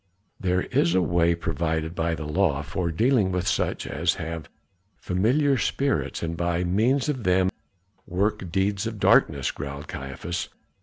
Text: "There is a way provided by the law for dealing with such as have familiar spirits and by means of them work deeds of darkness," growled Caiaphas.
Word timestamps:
"There 0.39 0.61
is 0.63 0.95
a 0.95 1.01
way 1.03 1.35
provided 1.35 1.93
by 1.93 2.15
the 2.15 2.25
law 2.25 2.63
for 2.63 2.89
dealing 2.89 3.31
with 3.31 3.47
such 3.47 3.85
as 3.85 4.15
have 4.15 4.49
familiar 4.97 5.59
spirits 5.59 6.23
and 6.23 6.35
by 6.35 6.63
means 6.63 7.07
of 7.07 7.23
them 7.23 7.51
work 8.07 8.51
deeds 8.51 8.87
of 8.87 8.99
darkness," 8.99 9.51
growled 9.51 9.87
Caiaphas. 9.87 10.49